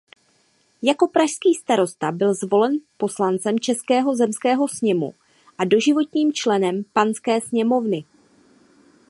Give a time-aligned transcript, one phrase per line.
[0.81, 5.13] Jako pražský starosta byl zvolen poslancem českého zemského sněmu
[5.57, 8.05] a doživotním členem panské sněmovny.